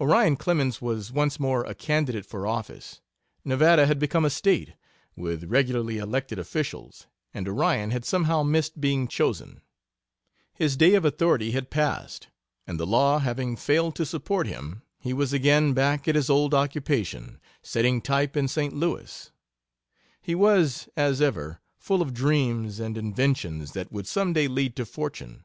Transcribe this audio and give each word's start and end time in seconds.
Orion 0.00 0.36
Clemens 0.36 0.80
was 0.80 1.12
once 1.12 1.38
more 1.38 1.62
a 1.66 1.74
candidate 1.74 2.24
for 2.24 2.46
office: 2.46 3.02
Nevada 3.44 3.84
had 3.86 3.98
become 3.98 4.24
a 4.24 4.30
State; 4.30 4.72
with 5.14 5.44
regularly 5.50 5.98
elected 5.98 6.38
officials, 6.38 7.06
and 7.34 7.46
Orion 7.46 7.90
had 7.90 8.06
somehow 8.06 8.42
missed 8.42 8.80
being 8.80 9.06
chosen. 9.06 9.60
His 10.54 10.78
day 10.78 10.94
of 10.94 11.04
authority 11.04 11.50
had 11.50 11.68
passed, 11.68 12.28
and 12.66 12.80
the 12.80 12.86
law 12.86 13.18
having 13.18 13.54
failed 13.54 13.94
to 13.96 14.06
support 14.06 14.46
him, 14.46 14.80
he 14.98 15.12
was 15.12 15.34
again 15.34 15.74
back 15.74 16.08
at 16.08 16.14
his 16.14 16.30
old 16.30 16.54
occupation, 16.54 17.38
setting 17.60 18.00
type 18.00 18.34
in 18.34 18.48
St. 18.48 18.72
Louis. 18.74 19.30
He 20.22 20.34
was, 20.34 20.88
as 20.96 21.20
ever, 21.20 21.60
full 21.76 22.00
of 22.00 22.14
dreams 22.14 22.80
and 22.80 22.96
inventions 22.96 23.72
that 23.72 23.92
would 23.92 24.06
some 24.06 24.32
day 24.32 24.48
lead 24.48 24.74
to 24.76 24.86
fortune. 24.86 25.44